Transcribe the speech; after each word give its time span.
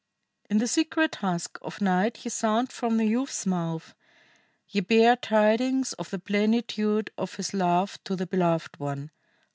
"In 0.49 0.57
the 0.57 0.65
secret 0.67 1.13
husk 1.17 1.59
of 1.61 1.79
night 1.79 2.25
ye 2.25 2.29
sound 2.31 2.71
from 2.71 2.97
the 2.97 3.05
youth's 3.05 3.45
mouth; 3.45 3.93
ye 4.67 4.81
bear 4.81 5.15
tidings 5.15 5.93
of 5.93 6.09
the 6.09 6.17
plenitude 6.17 7.11
of 7.19 7.35
his 7.35 7.53
love 7.53 8.03
to 8.05 8.15
the 8.15 8.25
beloved 8.25 8.79
one. 8.79 9.11